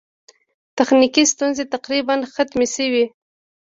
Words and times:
تخنیکي 0.77 1.23
ستونزې 1.33 1.63
تقریباً 1.75 2.15
ختمې 2.33 2.67
شوې. 2.75 3.05